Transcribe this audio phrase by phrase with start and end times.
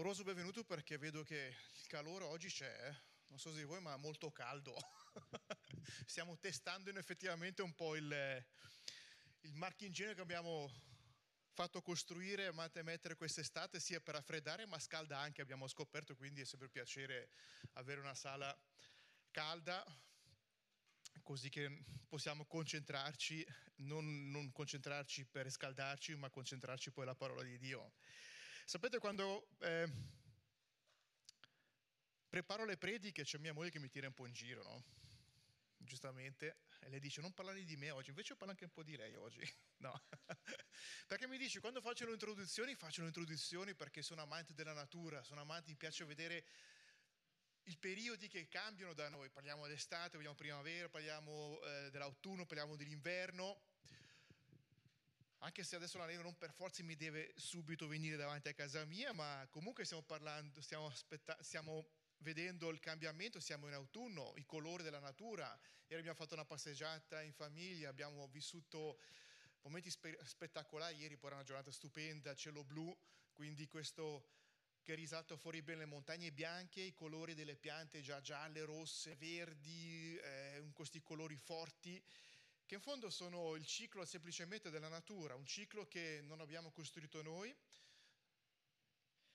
[0.00, 2.96] caloroso benvenuto perché vedo che il calore oggi c'è, eh.
[3.28, 4.74] non so se di voi, ma molto caldo.
[6.06, 8.46] Stiamo testando effettivamente un po' il,
[9.40, 10.72] il marchingegno che abbiamo
[11.52, 16.44] fatto costruire e mettere quest'estate sia per raffreddare ma scalda anche, abbiamo scoperto, quindi è
[16.46, 17.28] sempre un piacere
[17.74, 18.58] avere una sala
[19.30, 19.84] calda
[21.22, 23.46] così che possiamo concentrarci,
[23.80, 27.92] non, non concentrarci per riscaldarci, ma concentrarci poi alla parola di Dio.
[28.70, 29.90] Sapete quando eh,
[32.28, 34.84] preparo le prediche c'è mia moglie che mi tira un po' in giro, no?
[35.76, 38.96] Giustamente, e lei dice non parlare di me oggi, invece parlo anche un po' di
[38.96, 39.42] lei oggi,
[39.78, 40.00] no?
[41.08, 45.24] perché mi dice quando faccio le introduzioni, faccio le introduzioni perché sono amante della natura,
[45.24, 46.44] sono amante, mi piace vedere
[47.64, 53.69] i periodi che cambiano da noi, parliamo d'estate, parliamo primavera, parliamo eh, dell'autunno, parliamo dell'inverno,
[55.40, 59.12] anche se adesso l'alieno non per forza mi deve subito venire davanti a casa mia,
[59.12, 61.88] ma comunque stiamo parlando, stiamo, aspetta- stiamo
[62.18, 65.46] vedendo il cambiamento, siamo in autunno, i colori della natura,
[65.86, 69.00] ieri abbiamo fatto una passeggiata in famiglia, abbiamo vissuto
[69.62, 72.94] momenti spe- spettacolari, ieri poi era una giornata stupenda, cielo blu,
[73.32, 74.26] quindi questo
[74.82, 80.16] che risalta fuori bene le montagne bianche, i colori delle piante già gialle, rosse, verdi,
[80.16, 82.02] eh, questi colori forti
[82.70, 87.20] che in fondo sono il ciclo semplicemente della natura, un ciclo che non abbiamo costruito
[87.20, 87.52] noi,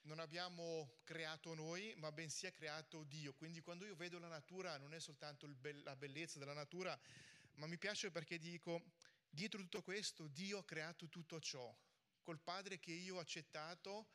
[0.03, 3.33] non abbiamo creato noi, ma bensì ha creato Dio.
[3.33, 6.97] Quindi quando io vedo la natura non è soltanto be- la bellezza della natura,
[7.55, 8.81] ma mi piace perché dico,
[9.29, 11.75] dietro tutto questo Dio ha creato tutto ciò,
[12.21, 14.11] col Padre che io ho accettato,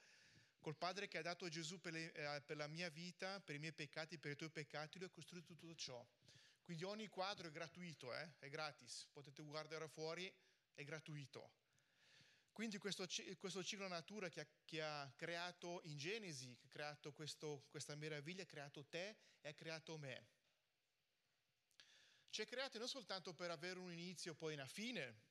[0.61, 3.59] col Padre che ha dato Gesù per, le, eh, per la mia vita, per i
[3.59, 6.03] miei peccati, per i tuoi peccati, lui ha costruito tutto ciò.
[6.71, 8.35] Quindi ogni quadro è gratuito, eh?
[8.39, 10.33] è gratis, potete guardare fuori,
[10.73, 11.51] è gratuito.
[12.53, 17.13] Quindi questo, questo ciclo natura che ha, che ha, creato in Genesi, che ha creato
[17.13, 20.29] questo, questa meraviglia, ha creato te e ha creato me.
[22.29, 25.23] Ci ha creati non soltanto per avere un inizio e poi una fine,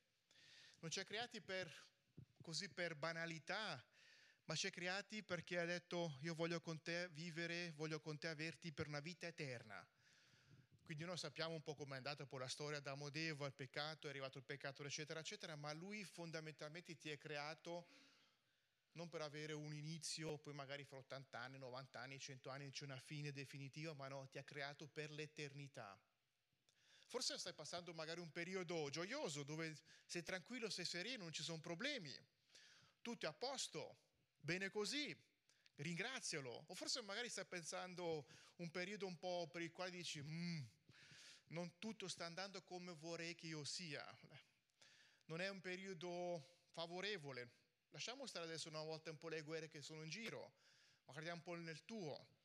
[0.80, 1.74] non ci ha creati per,
[2.42, 3.82] così per banalità,
[4.44, 8.28] ma ci ha creati perché ha detto io voglio con te vivere, voglio con te
[8.28, 9.90] averti per una vita eterna.
[10.90, 14.10] Quindi noi sappiamo un po' com'è andata poi la storia da Eva, il peccato, è
[14.10, 17.86] arrivato il peccato, eccetera, eccetera, ma lui fondamentalmente ti ha creato
[18.94, 22.86] non per avere un inizio, poi magari fra 80 anni, 90 anni, 100 anni c'è
[22.86, 25.96] una fine definitiva, ma no, ti ha creato per l'eternità.
[27.06, 29.78] Forse stai passando magari un periodo gioioso dove
[30.08, 32.12] sei tranquillo, sei sereno, non ci sono problemi,
[33.04, 33.96] tutto è a posto,
[34.40, 35.16] bene così,
[35.76, 36.64] ringrazialo.
[36.66, 38.26] O forse magari stai pensando
[38.56, 40.78] un periodo un po' per il quale dici, mm,
[41.50, 44.04] non tutto sta andando come vorrei che io sia.
[45.26, 47.50] Non è un periodo favorevole.
[47.92, 50.54] Lasciamo stare adesso una volta un po' le guerre che sono in giro,
[51.06, 52.38] ma guardiamo un po' nel tuo.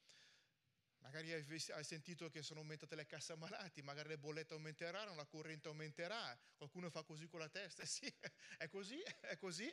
[0.98, 5.68] Magari hai sentito che sono aumentate le casse malati, magari le bollette aumenteranno, la corrente
[5.68, 8.10] aumenterà, qualcuno fa così con la testa, sì,
[8.56, 9.70] è così, è così.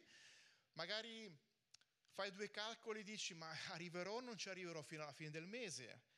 [0.73, 1.33] Magari
[2.09, 5.47] fai due calcoli e dici ma arriverò o non ci arriverò fino alla fine del
[5.47, 6.10] mese.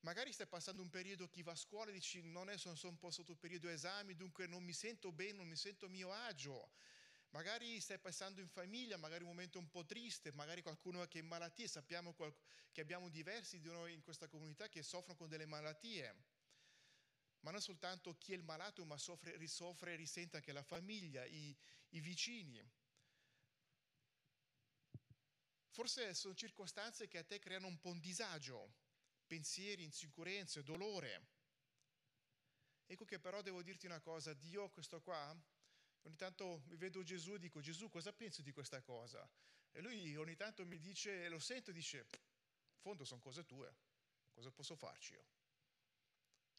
[0.00, 2.98] Magari stai passando un periodo, chi va a scuola dici non è, sono, sono un
[2.98, 6.12] po' sotto il periodo esami, dunque non mi sento bene, non mi sento a mio
[6.12, 6.70] agio.
[7.30, 11.22] Magari stai passando in famiglia, magari un momento un po' triste, magari qualcuno che è
[11.22, 12.14] in malattia, sappiamo
[12.72, 16.14] che abbiamo diversi di noi in questa comunità che soffrono con delle malattie.
[17.40, 21.24] Ma non soltanto chi è il malato, ma soffre, risoffre e risente anche la famiglia,
[21.24, 21.54] i,
[21.90, 22.66] i vicini.
[25.70, 28.74] Forse sono circostanze che a te creano un po' un disagio,
[29.28, 31.26] pensieri, insicurezze, dolore.
[32.86, 35.36] Ecco che però devo dirti una cosa, Dio questo qua,
[36.02, 39.28] ogni tanto mi vedo Gesù e dico Gesù cosa pensi di questa cosa?
[39.70, 43.76] E lui ogni tanto mi dice, lo sento e dice, in fondo sono cose tue,
[44.32, 45.26] cosa posso farci io?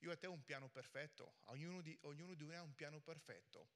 [0.01, 3.01] Io a te ho un piano perfetto, ognuno di, ognuno di noi ha un piano
[3.01, 3.67] perfetto.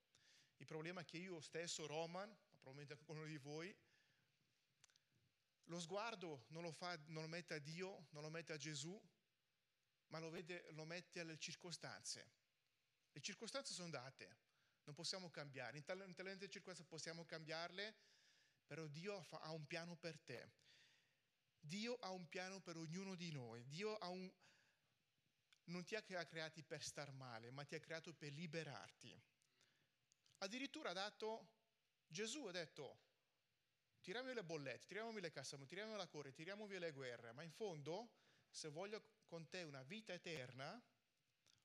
[0.57, 3.75] Il problema è che io stesso, Roman, ma probabilmente anche uno di voi,
[5.65, 8.99] lo sguardo non lo, fa, non lo mette a Dio, non lo mette a Gesù,
[10.07, 12.31] ma lo, vede, lo mette alle circostanze.
[13.11, 14.37] Le circostanze sono date,
[14.83, 15.77] non possiamo cambiare.
[15.77, 17.95] In talente circostanze possiamo cambiarle,
[18.65, 20.51] però Dio fa, ha un piano per te.
[21.59, 23.65] Dio ha un piano per ognuno di noi.
[23.67, 24.31] Dio un,
[25.65, 29.17] non ti ha creati per star male, ma ti ha creato per liberarti.
[30.39, 31.47] Addirittura ha dato,
[32.07, 32.99] Gesù ha detto,
[34.03, 36.91] tiriamo via le bollette, tiriamo via le casse, tiriamo via la corre, tiriamo via le
[36.91, 38.11] guerre, ma in fondo,
[38.49, 40.79] se voglio con te una vita eterna,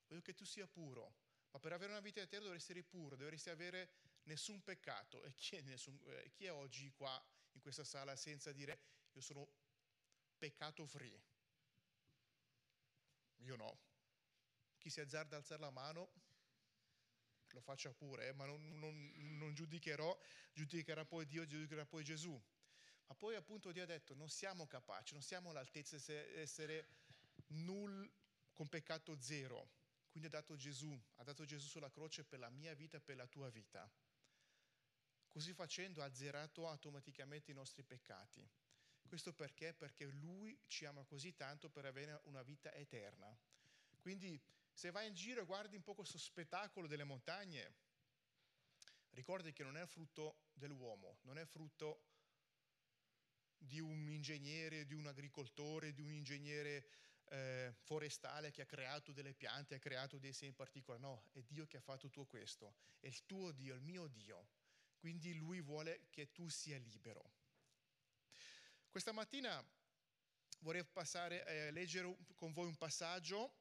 [0.07, 1.27] voglio che tu sia puro.
[1.51, 3.91] Ma per avere una vita eterna dovresti essere puro, dovresti avere
[4.23, 5.23] nessun peccato.
[5.23, 7.21] E chi è, nessun, eh, chi è oggi qua
[7.51, 8.79] in questa sala senza dire
[9.11, 9.47] io sono
[10.37, 11.21] peccato free.
[13.37, 13.79] Io no.
[14.77, 16.11] Chi si azzarda a alzare la mano,
[17.55, 20.17] lo faccia pure, eh, ma non, non, non giudicherò,
[20.53, 22.41] giudicherà poi Dio, giudicherà poi Gesù.
[23.07, 26.87] Ma poi appunto Dio ha detto, non siamo capaci, non siamo all'altezza di essere
[27.47, 28.09] null
[28.53, 29.77] con peccato zero.
[30.09, 33.15] Quindi ha dato Gesù, ha dato Gesù sulla croce per la mia vita e per
[33.15, 33.89] la tua vita.
[35.27, 38.47] Così facendo ha azzerato automaticamente i nostri peccati.
[39.07, 39.73] Questo perché?
[39.73, 43.35] Perché Lui ci ama così tanto per avere una vita eterna.
[43.99, 44.39] Quindi
[44.79, 47.73] se vai in giro e guardi un po' questo spettacolo delle montagne,
[49.09, 52.05] ricordi che non è frutto dell'uomo, non è frutto
[53.57, 56.87] di un ingegnere, di un agricoltore, di un ingegnere
[57.25, 61.03] eh, forestale che ha creato delle piante, ha creato dei semi particolari.
[61.03, 62.75] No, è Dio che ha fatto tutto questo.
[63.01, 64.47] È il tuo Dio, il mio Dio.
[64.95, 67.33] Quindi Lui vuole che tu sia libero.
[68.89, 69.61] Questa mattina
[70.59, 73.58] vorrei passare a eh, leggere con voi un passaggio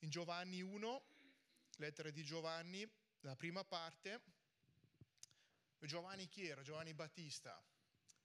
[0.00, 1.02] in Giovanni 1,
[1.76, 2.88] lettera di Giovanni,
[3.20, 4.38] la prima parte.
[5.80, 6.62] Giovanni chi era?
[6.62, 7.62] Giovanni Battista.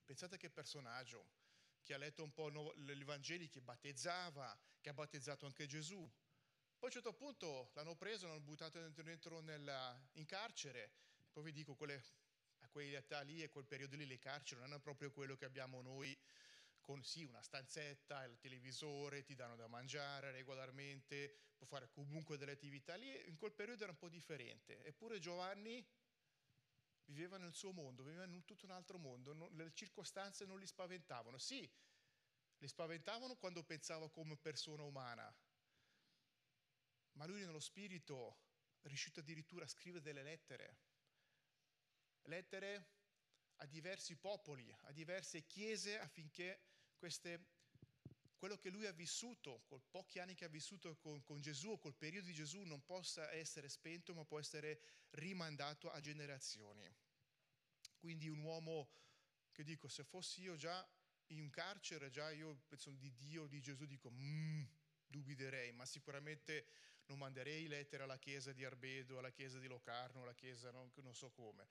[0.04, 1.26] Pensate che personaggio,
[1.84, 5.98] che ha letto un po' gli Vangeli, che battezzava, che ha battezzato anche Gesù.
[5.98, 10.92] Poi a un certo punto l'hanno preso, l'hanno buttato dentro nella, in carcere.
[11.32, 12.04] Poi vi dico, quelle,
[12.60, 15.82] a quell'età lì e quel periodo lì le carceri non erano proprio quello che abbiamo
[15.82, 16.18] noi
[16.86, 22.52] con sì una stanzetta, il televisore, ti danno da mangiare regolarmente, puoi fare comunque delle
[22.52, 24.84] attività lì, in quel periodo era un po' differente.
[24.86, 25.84] Eppure Giovanni
[27.06, 30.68] viveva nel suo mondo, viveva in tutto un altro mondo, non, le circostanze non li
[30.68, 31.40] spaventavano.
[31.40, 31.68] Sì,
[32.58, 35.36] li spaventavano quando pensava come persona umana,
[37.14, 38.44] ma lui nello spirito
[38.82, 40.78] è riuscito addirittura a scrivere delle lettere,
[42.26, 42.94] lettere
[43.56, 47.46] a diversi popoli, a diverse chiese affinché queste,
[48.38, 51.78] quello che lui ha vissuto, con pochi anni che ha vissuto con, con Gesù o
[51.78, 54.80] col periodo di Gesù, non possa essere spento, ma può essere
[55.12, 56.88] rimandato a generazioni.
[57.98, 58.90] Quindi un uomo
[59.52, 60.88] che dico, se fossi io già
[61.28, 64.64] in carcere, già io penso di Dio, di Gesù, dico, mm,
[65.08, 66.68] dubiterei, ma sicuramente
[67.08, 71.14] non manderei lettere alla chiesa di Arbedo, alla chiesa di Locarno, alla chiesa non, non
[71.14, 71.68] so come.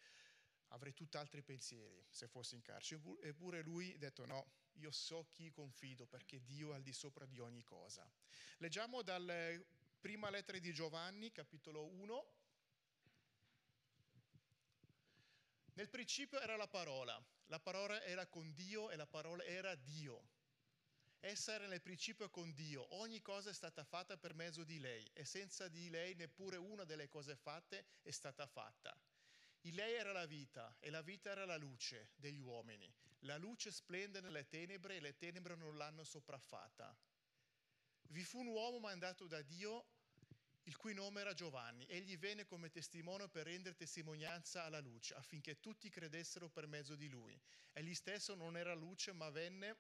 [0.69, 3.01] Avrei tutt'altri pensieri se fossi in carcere.
[3.21, 7.27] Eppure lui ha detto no, io so chi confido perché Dio è al di sopra
[7.27, 8.09] di ogni cosa.
[8.59, 9.51] Leggiamo dalla
[10.01, 12.27] prima lettera di Giovanni, capitolo 1.
[15.75, 20.29] Nel principio era la parola, la parola era con Dio e la parola era Dio.
[21.21, 25.09] Essa era nel principio con Dio, ogni cosa è stata fatta per mezzo di lei
[25.15, 28.95] e senza di lei neppure una delle cose fatte è stata fatta.
[29.63, 32.95] In lei era la vita e la vita era la luce degli uomini.
[33.25, 36.95] La luce splende nelle tenebre e le tenebre non l'hanno sopraffatta.
[38.09, 39.87] Vi fu un uomo mandato da Dio
[40.65, 41.87] il cui nome era Giovanni.
[41.87, 47.09] Egli venne come testimone per rendere testimonianza alla luce, affinché tutti credessero per mezzo di
[47.09, 47.39] lui.
[47.73, 49.77] Egli stesso non era luce, ma venne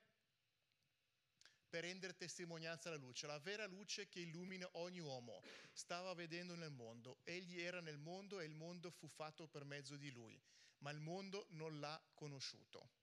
[1.68, 5.42] per rendere testimonianza alla luce, la vera luce che illumina ogni uomo.
[5.72, 7.18] Stava vedendo nel mondo.
[7.24, 10.40] Egli era nel mondo e il mondo fu fatto per mezzo di lui,
[10.78, 13.02] ma il mondo non l'ha conosciuto.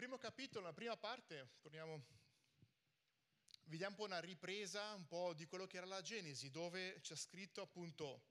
[0.00, 2.02] Primo capitolo, nella prima parte, torniamo
[3.64, 7.14] vediamo un po' una ripresa un po' di quello che era la Genesi, dove c'è
[7.14, 8.22] scritto appunto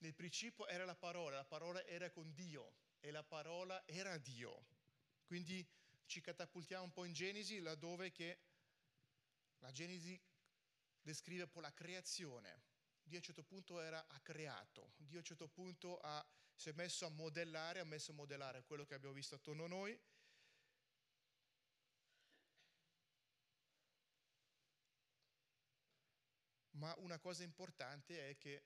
[0.00, 4.66] nel principio era la parola, la parola era con Dio e la parola era Dio.
[5.24, 5.66] Quindi
[6.04, 8.38] ci catapultiamo un po' in Genesi, laddove che
[9.60, 10.20] la Genesi
[11.00, 12.64] descrive un po' la creazione.
[13.02, 16.22] Dio a un certo punto era, ha creato, Dio a un certo punto ha,
[16.62, 19.66] si è messo a modellare, ha messo a modellare quello che abbiamo visto attorno a
[19.66, 20.00] noi
[26.74, 28.64] ma una cosa importante è che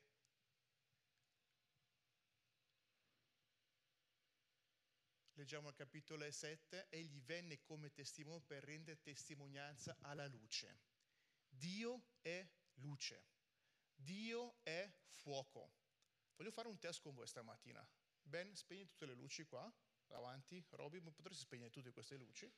[5.33, 10.81] leggiamo al capitolo 7, egli venne come testimone per rendere testimonianza alla luce.
[11.49, 13.25] Dio è luce,
[13.95, 15.86] Dio è fuoco.
[16.37, 17.87] Voglio fare un test con voi stamattina.
[18.23, 19.73] Ben, spegni tutte le luci qua,
[20.07, 20.65] davanti.
[20.71, 22.53] Roby, potresti spegnere tutte queste luci?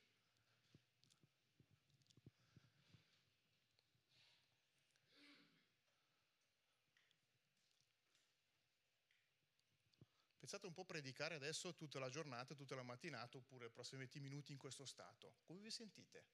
[10.48, 14.00] Pensate un po' a predicare adesso tutta la giornata, tutta la mattinata, oppure i prossimi
[14.00, 15.36] 20 minuti in questo stato.
[15.42, 16.24] Come vi sentite?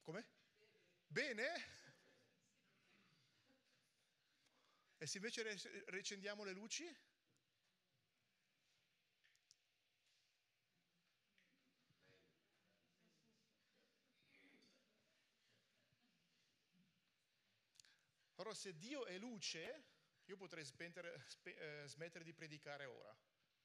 [0.00, 0.26] Come?
[1.06, 1.84] Bene?
[4.98, 5.42] E se invece
[5.88, 6.84] riaccendiamo le luci?
[18.36, 19.84] Allora, se Dio è luce,
[20.26, 23.14] io potrei spentere, spe, eh, smettere di predicare ora.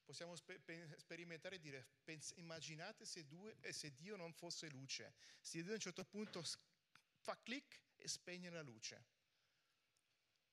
[0.04, 4.68] Possiamo spe, pe, sperimentare e dire, pens, immaginate se, due, eh, se, Dio non fosse
[4.68, 6.42] luce, se Dio a un certo punto
[7.20, 9.21] fa clic e spegne la luce.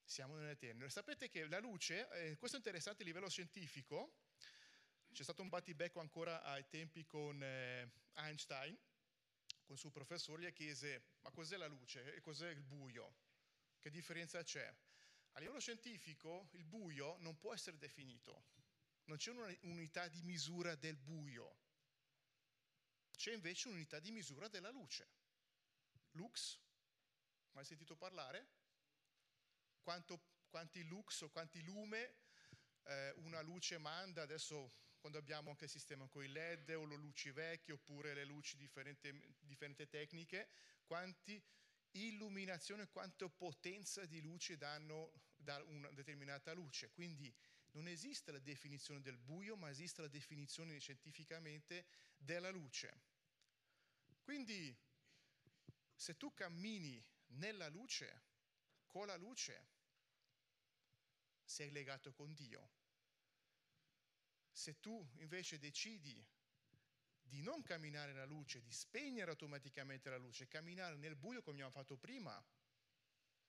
[0.09, 0.89] Siamo nell'eterno.
[0.89, 4.23] Sapete che la luce, eh, questo è interessante a livello scientifico,
[5.11, 8.75] c'è stato un battibecco ancora ai tempi con eh, Einstein,
[9.61, 13.17] con il suo professore, gli chiese, ma cos'è la luce e cos'è il buio?
[13.77, 14.75] Che differenza c'è?
[15.33, 18.45] A livello scientifico il buio non può essere definito,
[19.03, 21.55] non c'è un'unità di misura del buio,
[23.15, 25.07] c'è invece un'unità di misura della luce.
[26.13, 26.59] Lux,
[27.51, 28.57] mai sentito parlare?
[29.81, 32.15] Quanto, quanti lux o quanti lume
[32.83, 36.95] eh, una luce manda adesso quando abbiamo anche il sistema con i LED o le
[36.95, 40.49] luci vecchie oppure le luci differenti, differenti tecniche,
[40.85, 41.41] quanti
[41.91, 46.91] illuminazione, quanto potenza di luce danno da una determinata luce.
[46.91, 47.33] Quindi
[47.71, 51.85] non esiste la definizione del buio, ma esiste la definizione scientificamente
[52.17, 53.01] della luce.
[54.21, 54.75] Quindi
[55.95, 58.27] se tu cammini nella luce,
[58.89, 59.67] con la luce,
[61.43, 62.69] sei legato con Dio.
[64.51, 66.25] Se tu invece decidi
[67.21, 71.71] di non camminare nella luce, di spegnere automaticamente la luce, camminare nel buio come abbiamo
[71.71, 72.43] fatto prima,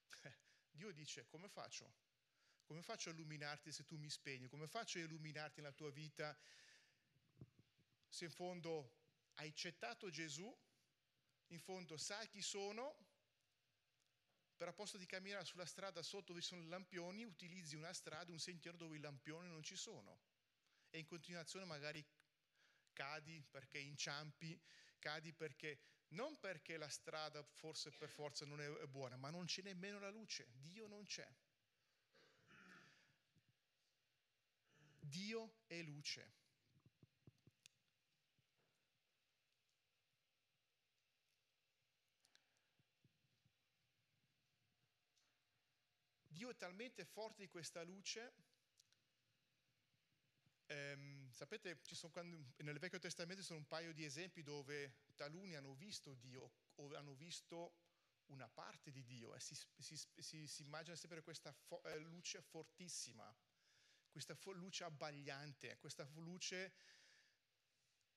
[0.71, 2.09] Dio dice come faccio?
[2.65, 4.47] Come faccio a illuminarti se tu mi spegni?
[4.47, 6.39] Come faccio a illuminarti nella tua vita
[8.07, 8.99] se in fondo
[9.35, 10.55] hai accettato Gesù,
[11.49, 13.10] in fondo sai chi sono,
[14.61, 18.31] però a posto di camminare sulla strada sotto dove sono i lampioni, utilizzi una strada,
[18.31, 20.21] un sentiero dove i lampioni non ci sono.
[20.91, 22.07] E in continuazione magari
[22.93, 24.61] cadi perché inciampi,
[24.99, 29.63] cadi perché non perché la strada forse per forza non è buona, ma non c'è
[29.63, 31.27] nemmeno la luce, Dio non c'è.
[34.99, 36.40] Dio è luce.
[46.41, 48.33] Dio è talmente forte di questa luce
[50.71, 51.81] Ehm, sapete,
[52.13, 56.53] quando, nel Vecchio Testamento ci sono un paio di esempi dove taluni hanno visto Dio
[56.77, 57.75] o hanno visto
[58.27, 62.41] una parte di Dio e si, si, si, si immagina sempre questa fo- eh, luce
[62.41, 63.37] fortissima,
[64.09, 66.73] questa fo- luce abbagliante, questa luce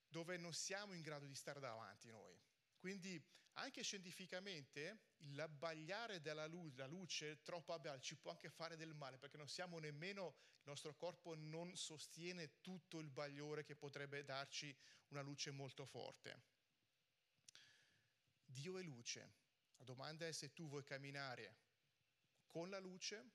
[0.08, 2.40] dove non siamo in grado di stare davanti noi.
[2.84, 3.18] Quindi
[3.54, 5.04] anche scientificamente
[5.36, 9.80] l'abbagliare della luce, luce troppo abbagliata ci può anche fare del male perché non siamo
[9.80, 14.78] nemmeno, il nostro corpo non sostiene tutto il bagliore che potrebbe darci
[15.12, 16.42] una luce molto forte.
[18.44, 19.36] Dio è luce.
[19.78, 21.56] La domanda è se tu vuoi camminare
[22.48, 23.30] con la luce,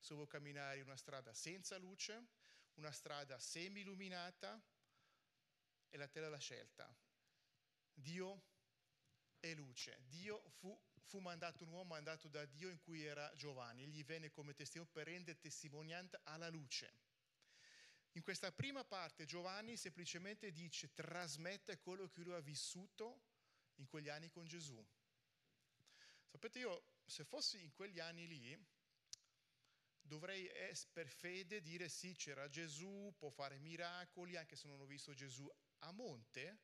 [0.00, 2.26] se vuoi camminare in una strada senza luce,
[2.74, 4.60] una strada semi-illuminata,
[5.90, 6.92] e la te la scelta.
[7.92, 8.49] Dio
[9.40, 10.02] e luce.
[10.08, 14.30] Dio fu, fu, mandato un uomo mandato da Dio in cui era Giovanni, egli venne
[14.30, 16.92] come testimone per rendere testimonianza alla luce.
[18.12, 23.22] In questa prima parte Giovanni semplicemente dice, trasmette quello che lui ha vissuto
[23.76, 24.84] in quegli anni con Gesù.
[26.26, 28.66] Sapete, io se fossi in quegli anni lì,
[30.00, 30.50] dovrei
[30.92, 35.48] per fede dire sì, c'era Gesù, può fare miracoli, anche se non ho visto Gesù
[35.78, 36.58] a monte,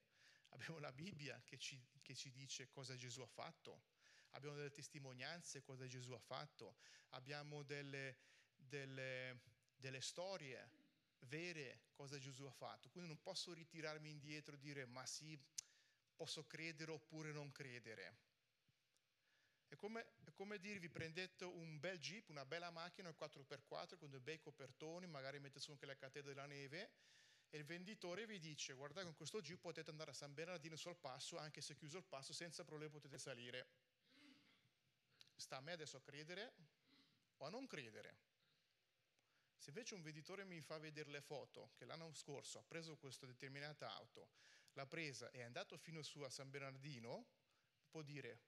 [0.56, 3.82] abbiamo la Bibbia che ci, che ci dice cosa Gesù ha fatto,
[4.30, 6.76] abbiamo delle testimonianze cosa Gesù ha fatto,
[7.10, 8.16] abbiamo delle,
[8.54, 9.40] delle,
[9.74, 10.84] delle storie
[11.20, 12.88] vere cosa Gesù ha fatto.
[12.88, 15.38] Quindi non posso ritirarmi indietro e dire ma sì,
[16.14, 18.24] posso credere oppure non credere.
[19.68, 24.10] È come, è come dirvi prendete un bel jeep, una bella macchina, un 4x4 con
[24.10, 26.92] dei bei copertoni, magari mettete su anche la catena della neve
[27.50, 30.96] e il venditore vi dice guardate con questo Jeep potete andare a San Bernardino sul
[30.96, 33.68] passo, anche se chiuso il passo, senza problemi potete salire.
[35.36, 36.54] Sta a me adesso a credere
[37.38, 38.16] o a non credere.
[39.56, 43.26] Se invece un venditore mi fa vedere le foto che l'anno scorso ha preso questa
[43.26, 44.28] determinata auto,
[44.72, 47.26] l'ha presa e è andato fino su a San Bernardino,
[47.90, 48.40] può dire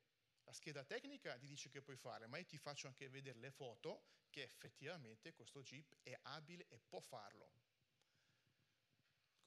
[0.44, 3.50] la scheda tecnica ti dice che puoi fare, ma io ti faccio anche vedere le
[3.50, 7.50] foto che effettivamente questo Jeep è abile e può farlo.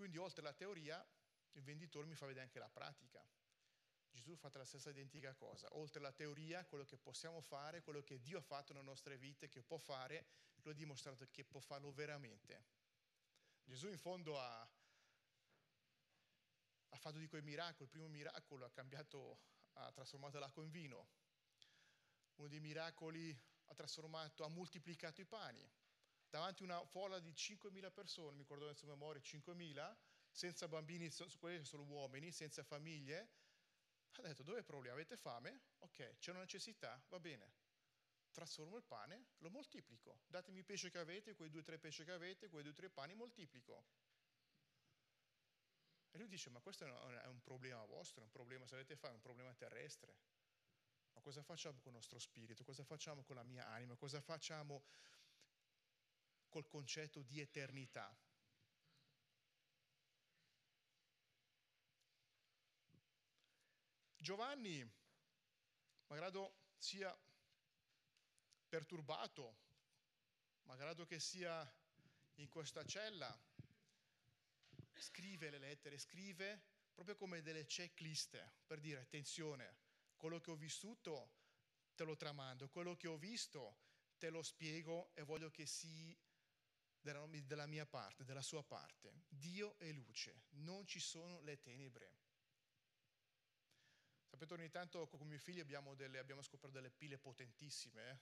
[0.01, 1.07] Quindi oltre alla teoria,
[1.51, 3.23] il venditore mi fa vedere anche la pratica.
[4.09, 5.67] Gesù ha fatto la stessa identica cosa.
[5.73, 9.47] Oltre alla teoria, quello che possiamo fare, quello che Dio ha fatto nelle nostre vite,
[9.47, 10.25] che può fare,
[10.63, 12.63] lo ha dimostrato che può farlo veramente.
[13.63, 14.61] Gesù in fondo ha,
[16.89, 17.83] ha fatto di quei miracoli.
[17.83, 19.37] Il primo miracolo ha cambiato,
[19.73, 21.09] ha trasformato l'acqua in vino.
[22.37, 25.63] Uno dei miracoli ha trasformato, ha moltiplicato i pani.
[26.31, 29.97] Davanti a una folla di 5.000 persone, mi ricordo adesso a memoria, 5.000,
[30.31, 33.33] senza bambini, quelli solo uomini, senza famiglie,
[34.13, 34.95] ha detto dove è il problema?
[34.95, 35.59] Avete fame?
[35.79, 37.03] Ok, c'è una necessità?
[37.09, 37.51] Va bene.
[38.31, 40.21] Trasformo il pane, lo moltiplico.
[40.25, 42.75] Datemi il pesce che avete, quei due o tre pesci che avete, quei due o
[42.75, 43.83] tre pani, moltiplico.
[46.11, 49.13] E lui dice, ma questo è un problema vostro, è un problema, se avete fame,
[49.13, 50.15] è un problema terrestre.
[51.11, 52.63] Ma cosa facciamo con il nostro spirito?
[52.63, 53.97] Cosa facciamo con la mia anima?
[53.97, 54.85] Cosa facciamo
[56.51, 58.15] col concetto di eternità?
[64.17, 64.87] Giovanni,
[66.05, 67.17] malgrado sia
[68.69, 69.57] perturbato,
[70.63, 71.67] malgrado che sia
[72.35, 73.35] in questa cella,
[74.93, 76.61] scrive le lettere, scrive
[76.93, 79.75] proprio come delle checklist per dire attenzione,
[80.17, 81.31] quello che ho vissuto
[81.95, 83.79] te lo tramando, quello che ho visto
[84.19, 86.15] te lo spiego e voglio che sia
[87.01, 89.23] della, della mia parte, della sua parte.
[89.27, 92.13] Dio è luce, non ci sono le tenebre.
[94.27, 98.21] Sapete, ogni tanto con mio figlio abbiamo, delle, abbiamo scoperto delle pile potentissime,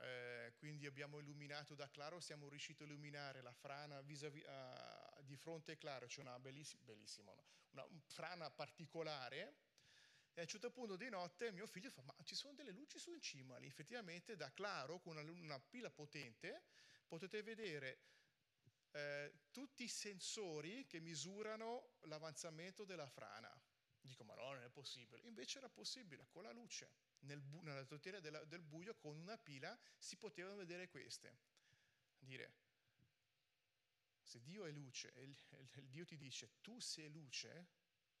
[0.00, 5.36] eh, quindi abbiamo illuminato da Claro, siamo riusciti a illuminare la frana vis-à-vis, uh, di
[5.36, 7.42] fronte a Claro, c'è una bellissima, bellissima una,
[7.84, 9.56] una frana particolare,
[10.34, 12.98] e a un certo punto di notte mio figlio fa, ma ci sono delle luci
[12.98, 13.66] su in cima, lì?
[13.66, 16.64] Effettivamente da Claro, con una, una pila potente,
[17.10, 17.98] potete vedere
[18.92, 23.52] eh, tutti i sensori che misurano l'avanzamento della frana.
[24.00, 25.26] Dico, ma no, non è possibile.
[25.26, 29.76] Invece era possibile, con la luce, nel bu- nella tottiera del buio, con una pila,
[29.98, 31.36] si potevano vedere queste.
[32.16, 32.54] Dire,
[34.22, 37.66] se Dio è luce e il Dio ti dice, tu sei luce,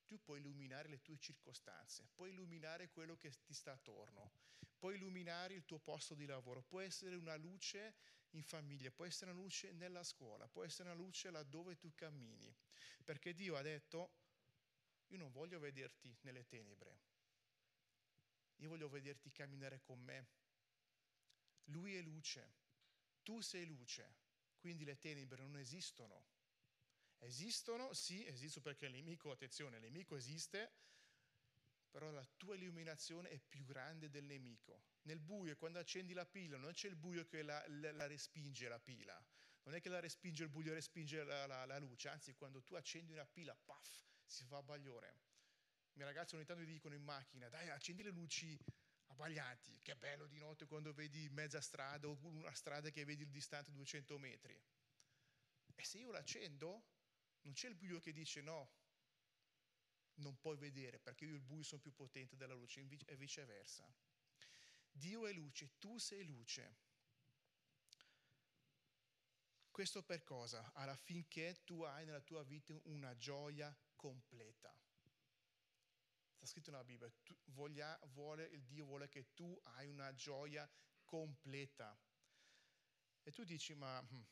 [0.04, 4.32] tu puoi illuminare le tue circostanze, puoi illuminare quello che ti sta attorno,
[4.76, 7.94] puoi illuminare il tuo posto di lavoro, puoi essere una luce
[8.30, 12.54] in famiglia, puoi essere una luce nella scuola, puoi essere una luce laddove tu cammini,
[13.04, 14.18] perché Dio ha detto
[15.08, 16.98] io non voglio vederti nelle tenebre,
[18.56, 20.28] io voglio vederti camminare con me.
[21.64, 22.54] Lui è luce,
[23.22, 24.14] tu sei luce,
[24.58, 26.26] quindi le tenebre non esistono.
[27.18, 30.72] Esistono, sì, esistono perché il nemico, attenzione, il nemico esiste,
[31.90, 34.84] però la tua illuminazione è più grande del nemico.
[35.02, 38.68] Nel buio, quando accendi la pila, non c'è il buio che la, la, la respinge
[38.68, 39.20] la pila,
[39.64, 43.12] non è che la respinge il buio, respinge la, la, luce, anzi quando tu accendi
[43.12, 45.18] una pila, paf, si fa abbagliare.
[45.92, 48.58] I miei ragazzi ogni tanto mi dicono in macchina, dai accendi le luci
[49.06, 53.30] abbaglianti, che bello di notte quando vedi mezza strada o una strada che vedi il
[53.30, 54.58] distante 200 metri.
[55.74, 56.84] E se io l'accendo,
[57.42, 58.70] non c'è il buio che dice no,
[60.20, 63.92] non puoi vedere perché io il buio sono più potente della luce e viceversa.
[64.90, 66.88] Dio è luce, tu sei luce.
[69.70, 70.72] Questo per cosa?
[70.74, 74.76] Affinché tu hai nella tua vita una gioia completa.
[76.34, 80.68] Sta scritto nella Bibbia, tu, voglia, vuole, il Dio vuole che tu hai una gioia
[81.04, 81.98] completa.
[83.22, 84.24] E tu dici, ma hm,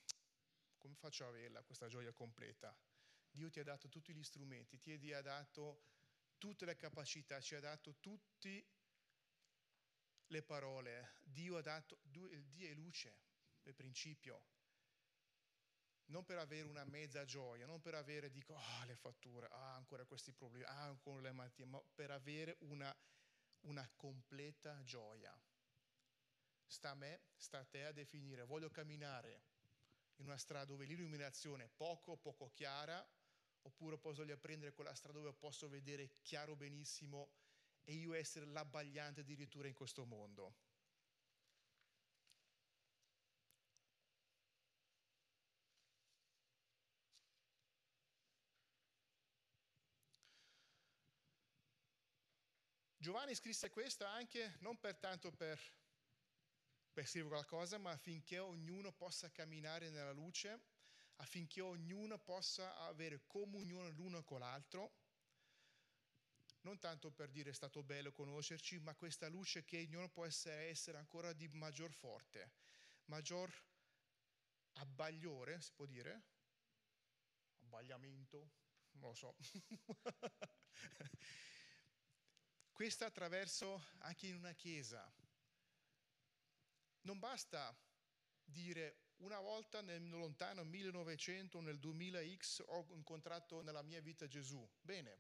[0.79, 2.75] come faccio a averla questa gioia completa?
[3.31, 5.85] Dio ti ha dato tutti gli strumenti, ti ha dato
[6.39, 8.67] tutte le capacità, ci ha dato tutte
[10.27, 11.21] le parole.
[11.23, 13.17] Dio ha dato, Dio è luce,
[13.63, 14.57] per principio
[16.09, 19.75] non per avere una mezza gioia, non per avere, dico, ah, oh, le fatture, ah,
[19.75, 22.95] ancora questi problemi, ah, ancora le malattie, ma per avere una,
[23.61, 25.39] una completa gioia.
[26.67, 29.45] Sta a me, sta a te a definire, voglio camminare
[30.17, 33.07] in una strada dove l'illuminazione è poco, poco chiara,
[33.63, 37.31] oppure posso prendere quella strada dove posso vedere chiaro benissimo
[37.85, 40.55] e io essere l'abbagliante addirittura in questo mondo.
[53.09, 55.59] Giovanni scrisse questo anche non per tanto per,
[56.93, 60.61] per scrivere qualcosa, ma affinché ognuno possa camminare nella luce,
[61.19, 64.93] affinché ognuno possa avere comunione l'uno con l'altro.
[66.63, 70.69] Non tanto per dire è stato bello conoscerci, ma questa luce che ognuno può essere,
[70.69, 72.53] essere ancora di maggior forte,
[73.07, 73.53] maggior
[74.75, 76.23] abbagliore, si può dire?
[77.61, 78.51] Abbagliamento?
[78.93, 79.37] Non lo so.
[82.79, 85.13] questa attraverso anche in una chiesa.
[87.03, 87.77] Non basta
[88.45, 94.67] dire una volta nel lontano 1900, nel 2000X ho incontrato nella mia vita Gesù.
[94.81, 95.19] Bene.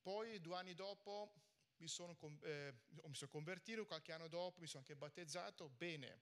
[0.00, 1.32] Poi due anni dopo
[1.78, 5.68] mi sono, eh, mi sono convertito, qualche anno dopo mi sono anche battezzato.
[5.70, 6.20] Bene.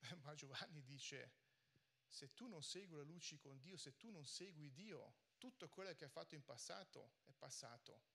[0.22, 1.32] Ma Giovanni dice,
[2.06, 5.94] se tu non segui le luci con Dio, se tu non segui Dio, tutto quello
[5.94, 8.14] che hai fatto in passato è passato.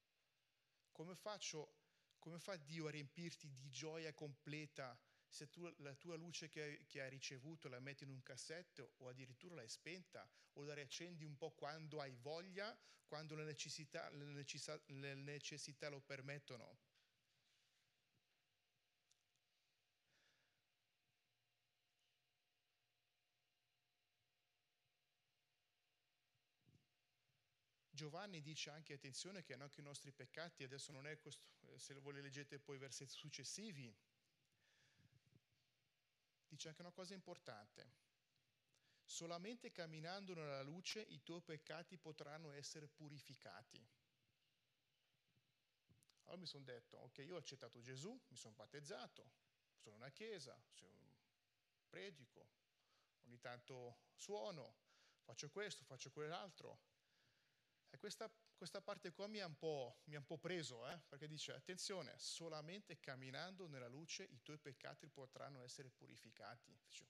[0.91, 1.75] Come, faccio,
[2.19, 4.99] come fa Dio a riempirti di gioia completa
[5.31, 9.07] se tu la tua luce che, che hai ricevuto la metti in un cassetto o
[9.07, 14.25] addirittura l'hai spenta o la riaccendi un po' quando hai voglia, quando le necessità, le
[14.25, 16.79] necessità, le necessità lo permettono?
[28.01, 31.93] Giovanni dice anche attenzione che anche i nostri peccati, adesso non è questo, eh, se
[31.93, 33.95] voi leggete poi i versetti successivi,
[36.51, 38.09] dice anche una cosa importante.
[39.03, 43.85] Solamente camminando nella luce i tuoi peccati potranno essere purificati.
[46.23, 49.31] Allora mi sono detto, ok, io ho accettato Gesù, mi sono battezzato,
[49.77, 50.61] sono in una chiesa,
[51.89, 52.49] predico,
[53.23, 54.75] ogni tanto suono,
[55.23, 56.79] faccio questo, faccio quell'altro.
[57.89, 58.29] E questa,
[58.61, 60.95] questa parte qua mi ha un po', un po preso, eh?
[61.09, 66.71] perché dice, attenzione, solamente camminando nella luce i tuoi peccati potranno essere purificati.
[66.79, 67.07] Dice,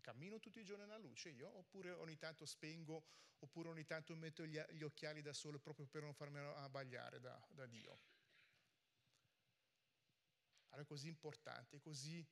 [0.00, 3.04] cammino tutti i giorni nella luce io, oppure ogni tanto spengo,
[3.40, 7.38] oppure ogni tanto metto gli, gli occhiali da sole proprio per non farmi abbagliare da,
[7.50, 8.00] da Dio.
[10.68, 12.26] Allora è così importante, è così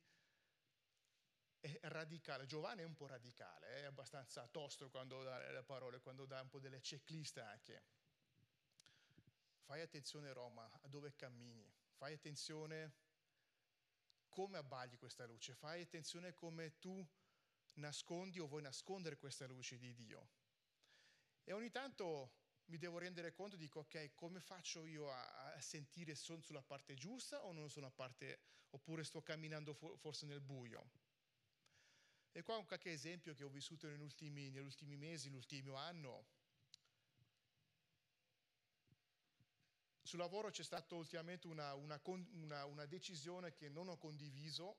[1.59, 2.47] è radicale.
[2.47, 6.49] Giovanni è un po' radicale, è abbastanza tosto quando dà le parole, quando dà un
[6.49, 7.83] po' delle checklist anche.
[9.69, 12.91] Fai attenzione Roma, a dove cammini, fai attenzione
[14.27, 17.07] come abbagli questa luce, fai attenzione come tu
[17.75, 20.27] nascondi o vuoi nascondere questa luce di Dio.
[21.43, 22.31] E ogni tanto
[22.69, 26.63] mi devo rendere conto, dico ok, come faccio io a, a sentire se sono sulla
[26.63, 28.39] parte giusta o non sulla parte,
[28.71, 30.89] oppure sto camminando forse nel buio.
[32.31, 36.25] E qua un qualche esempio che ho vissuto negli ultimi, negli ultimi mesi, l'ultimo anno.
[40.09, 44.75] Sul lavoro c'è stata ultimamente una, una, una, una, decisione che non ho condiviso,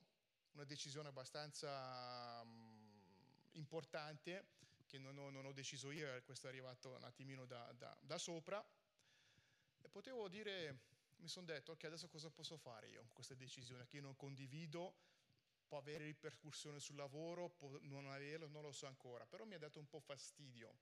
[0.55, 3.01] una decisione abbastanza um,
[3.53, 4.47] importante
[4.89, 8.19] che non ho, non ho, deciso io, questo è arrivato un attimino da, da, da
[8.19, 8.61] sopra.
[9.81, 10.81] E potevo dire,
[11.19, 14.17] mi sono detto, ok, adesso cosa posso fare io con questa decisione che io non
[14.17, 14.97] condivido
[15.69, 19.61] può avere ripercussioni sul lavoro, può non averlo, non lo so ancora, però mi ha
[19.61, 20.75] dato un po' fastidio.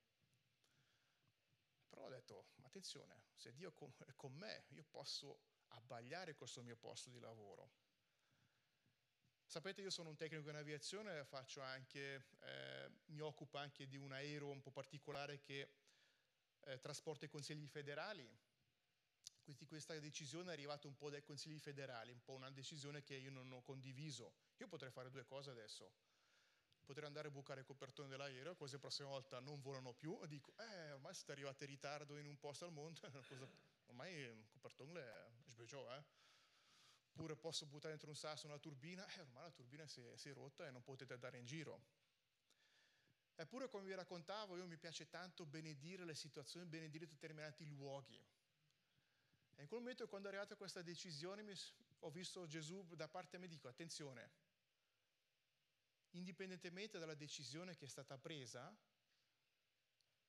[1.99, 3.75] Però ho detto, attenzione, se Dio
[4.07, 7.73] è con me, io posso abbagliare questo mio posto di lavoro.
[9.45, 14.49] Sapete, io sono un tecnico in aviazione, anche, eh, mi occupo anche di un aereo
[14.49, 15.75] un po' particolare che
[16.61, 18.31] eh, trasporta i consigli federali.
[19.43, 23.17] Quindi questa decisione è arrivata un po' dai consigli federali, un po' una decisione che
[23.17, 25.93] io non ho condiviso io potrei fare due cose adesso.
[26.89, 30.27] Potrei andare a bucare il copertone dell'aereo, così la prossima volta non volano più, e
[30.27, 32.99] dico, eh, ormai siete arrivati in ritardo in un posto al mondo,
[33.89, 36.03] ormai il copertone è sbecciò, eh.
[37.11, 40.31] Oppure posso buttare dentro un sasso una turbina, eh, ormai la turbina si è, si
[40.31, 41.85] è rotta e non potete andare in giro.
[43.35, 48.19] Eppure, come vi raccontavo, io mi piace tanto benedire le situazioni, benedire determinati luoghi.
[49.57, 51.45] E in quel momento, quando è arrivata questa decisione,
[51.99, 54.31] ho visto Gesù da parte a me, dico, attenzione,
[56.11, 58.75] indipendentemente dalla decisione che è stata presa,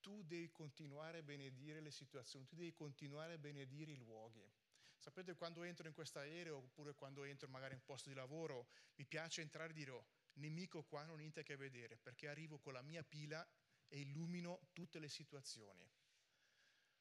[0.00, 4.50] tu devi continuare a benedire le situazioni, tu devi continuare a benedire i luoghi.
[4.98, 8.68] Sapete, quando entro in questo aereo oppure quando entro magari in un posto di lavoro,
[8.96, 12.28] mi piace entrare e dire, oh, nemico qua non ho niente a che vedere, perché
[12.28, 13.46] arrivo con la mia pila
[13.88, 15.88] e illumino tutte le situazioni.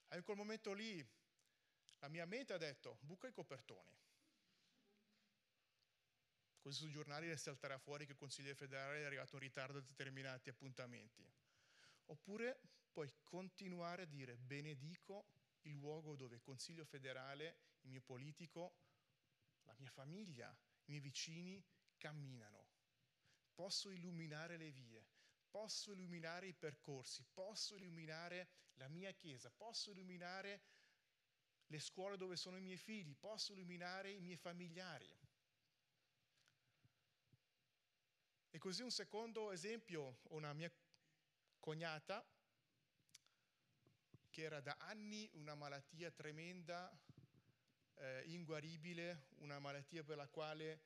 [0.08, 1.06] E in quel momento lì
[2.00, 3.98] la mia mente ha detto, buca i copertoni.
[6.60, 10.50] Così sui giornali salterà fuori che il Consiglio federale è arrivato in ritardo a determinati
[10.50, 11.26] appuntamenti.
[12.08, 12.60] Oppure
[12.92, 15.26] puoi continuare a dire benedico
[15.62, 18.74] il luogo dove il Consiglio federale, il mio politico,
[19.64, 21.64] la mia famiglia, i miei vicini
[21.98, 22.68] camminano.
[23.54, 25.06] Posso illuminare le vie,
[25.50, 30.62] posso illuminare i percorsi, posso illuminare la mia chiesa, posso illuminare
[31.68, 35.08] le scuole dove sono i miei figli, posso illuminare i miei familiari.
[38.52, 40.72] E così un secondo esempio, una mia
[41.60, 42.26] cognata,
[44.32, 46.92] che era da anni una malattia tremenda,
[47.96, 50.82] eh, inguaribile, una malattia per la quale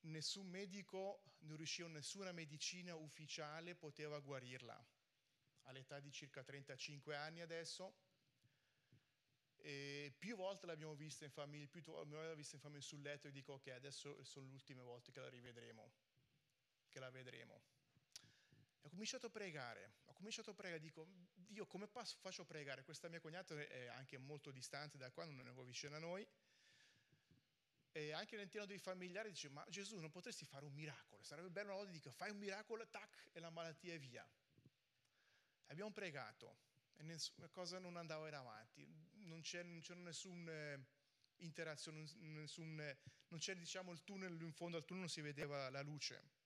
[0.00, 4.86] nessun medico, non riusciva, nessuna medicina ufficiale poteva guarirla.
[5.62, 7.94] All'età di circa 35 anni adesso.
[9.64, 13.28] E più volte l'abbiamo vista in famiglia, più volte l'abbiamo vista in famiglia sul letto
[13.28, 15.92] e dico ok, adesso sono le ultime volte che la rivedremo,
[16.88, 17.62] che la vedremo.
[18.80, 22.82] E ho cominciato a pregare, ho cominciato a pregare, dico, Dio come faccio a pregare?
[22.82, 26.26] Questa mia cognata è anche molto distante da qua, non è vicino a noi,
[27.92, 31.22] e anche all'interno dei familiari dice, ma Gesù non potresti fare un miracolo?
[31.22, 34.28] Sarebbe bello una volta, dico, fai un miracolo, tac, e la malattia è via.
[35.66, 36.56] Abbiamo pregato
[36.96, 38.86] e la cosa non andava in avanti,
[39.24, 40.80] non c'era, non c'era nessuna eh,
[41.38, 42.76] interazione, nessun,
[43.28, 46.40] non c'era diciamo il tunnel, in fondo al tunnel non si vedeva la luce.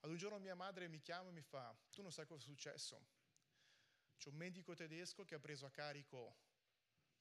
[0.00, 2.44] Ad un giorno mia madre mi chiama e mi fa, tu non sai cosa è
[2.44, 3.06] successo?
[4.16, 6.36] C'è un medico tedesco che ha preso a carico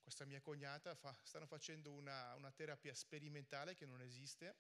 [0.02, 4.56] questa mia cognata, fa, stanno facendo una, una, terapia sperimentale che non esiste,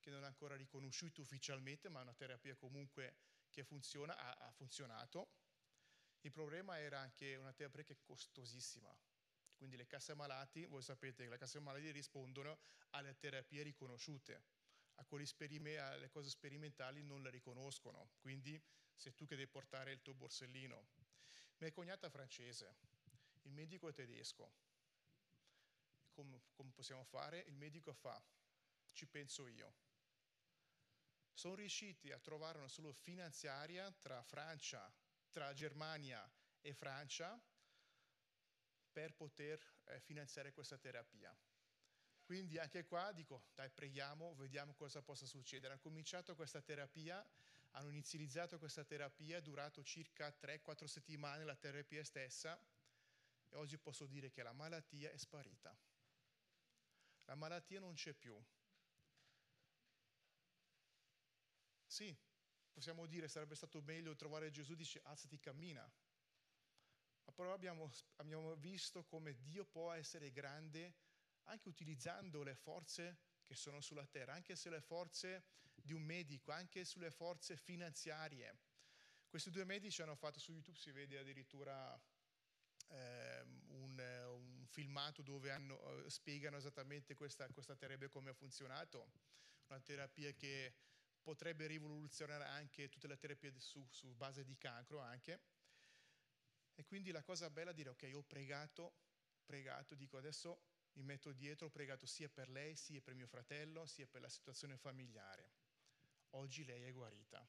[0.00, 3.14] che non è ancora riconosciuta ufficialmente, ma è una terapia comunque
[3.50, 5.28] che funziona, ha, ha funzionato.
[6.24, 8.96] Il problema era anche una terapia che è costosissima.
[9.56, 12.58] Quindi le casse malati, voi sapete che le casse malati rispondono
[12.90, 14.42] alle terapie riconosciute,
[14.94, 18.10] alle cose sperimentali non le riconoscono.
[18.20, 18.60] Quindi
[18.94, 20.88] sei tu che devi portare il tuo borsellino.
[21.58, 22.76] Mia cognata francese,
[23.42, 24.52] il medico è tedesco,
[26.12, 27.40] come, come possiamo fare?
[27.46, 28.20] Il medico fa,
[28.92, 29.74] ci penso io.
[31.32, 34.92] Sono riusciti a trovare una soluzione finanziaria tra Francia,
[35.32, 37.40] tra Germania e Francia
[38.92, 41.36] per poter eh, finanziare questa terapia.
[42.22, 45.72] Quindi anche qua dico, dai preghiamo, vediamo cosa possa succedere.
[45.72, 47.26] Hanno cominciato questa terapia,
[47.72, 52.56] hanno inizializzato questa terapia, è durato circa 3-4 settimane la terapia stessa
[53.48, 55.76] e oggi posso dire che la malattia è sparita
[57.26, 58.36] la malattia non c'è più.
[61.86, 62.14] Sì,
[62.72, 65.82] possiamo dire sarebbe stato meglio trovare Gesù, dice alzati, cammina.
[67.24, 70.94] Ma però abbiamo, abbiamo visto come Dio può essere grande
[71.44, 76.52] anche utilizzando le forze che sono sulla terra, anche se le forze di un medico,
[76.52, 78.58] anche sulle forze finanziarie.
[79.28, 82.00] Questi due medici hanno fatto su YouTube, si vede addirittura
[82.88, 89.10] eh, un, un, filmato dove hanno, uh, spiegano esattamente questa, questa terapia come ha funzionato,
[89.68, 90.74] una terapia che
[91.22, 95.40] potrebbe rivoluzionare anche tutte le terapie su, su base di cancro anche.
[96.74, 98.94] E quindi la cosa bella è dire, ok, ho pregato,
[99.44, 103.86] pregato, dico adesso mi metto dietro, ho pregato sia per lei, sia per mio fratello,
[103.86, 105.50] sia per la situazione familiare.
[106.30, 107.46] Oggi lei è guarita.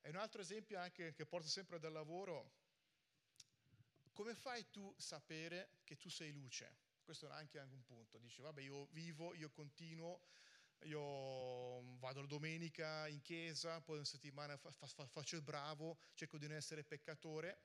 [0.00, 2.52] E un altro esempio anche che porto sempre dal lavoro,
[4.12, 6.86] come fai tu a sapere che tu sei luce?
[7.02, 8.18] Questo è anche un punto.
[8.18, 10.22] Dici, vabbè, io vivo, io continuo,
[10.82, 16.38] io vado la domenica in chiesa, poi una settimana fa, fa, faccio il bravo, cerco
[16.38, 17.60] di non essere peccatore.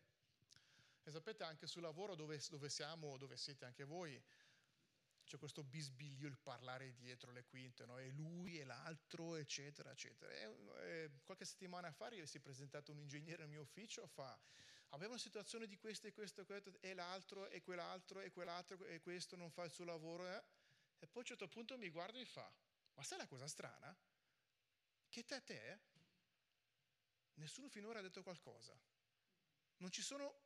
[1.03, 4.21] E sapete anche sul lavoro dove, dove siamo, dove siete anche voi,
[5.25, 7.97] c'è questo bisbiglio, il parlare dietro le quinte, no?
[7.97, 10.31] e lui e l'altro, eccetera, eccetera.
[10.31, 14.37] E, e qualche settimana fa si è presentato un ingegnere nel mio ufficio, fa,
[14.89, 18.85] aveva una situazione di questo e questo e questo e l'altro e quell'altro e quell'altro
[18.85, 20.43] e questo non fa il suo lavoro eh?
[20.99, 22.51] e poi a un certo punto mi guarda e fa
[22.93, 23.95] ma sai la cosa strana?
[25.13, 25.79] che te a te
[27.35, 28.75] nessuno finora ha detto qualcosa.
[29.77, 30.41] Non ci sono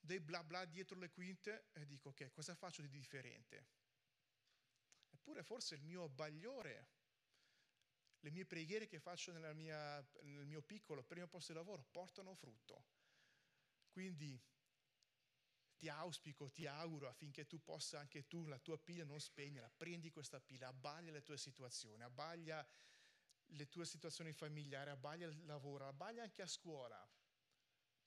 [0.00, 3.68] dei bla bla dietro le quinte e dico ok cosa faccio di differente?
[5.10, 6.88] Eppure forse il mio bagliore
[8.20, 12.84] le mie preghiere che faccio mia, nel mio piccolo mio posto di lavoro portano frutto.
[13.90, 14.38] Quindi
[15.80, 20.10] ti auspico, ti auguro affinché tu possa anche tu, la tua pila non spegnere, prendi
[20.10, 22.64] questa pila, abbaglia le tue situazioni, abbaglia
[23.46, 27.02] le tue situazioni familiari, abbaglia il lavoro, abbaglia anche a scuola.